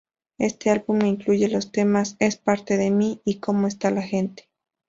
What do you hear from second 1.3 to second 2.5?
los temas "Es